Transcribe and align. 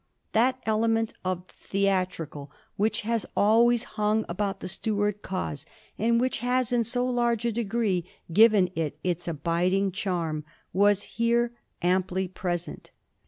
That 0.31 0.59
element 0.65 1.13
of 1.23 1.45
the 1.45 1.53
theat 1.53 2.09
rical 2.13 2.49
which 2.75 3.01
has 3.01 3.27
always 3.37 3.83
hung 3.83 4.25
about 4.27 4.59
the 4.59 4.67
Stuart 4.67 5.21
cause, 5.21 5.63
and 5.95 6.19
which 6.19 6.39
has 6.39 6.73
in 6.73 6.83
so 6.83 7.05
large 7.05 7.45
a 7.45 7.51
degree 7.51 8.05
given 8.33 8.71
it 8.73 8.97
its 9.03 9.27
abiding 9.27 9.91
charm, 9.91 10.43
was 10.73 11.03
here 11.21 11.51
amply 11.83 12.27
present. 12.27 12.89